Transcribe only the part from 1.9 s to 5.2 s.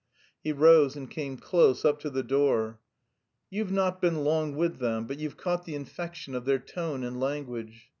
to the door. "You've not been long with them, but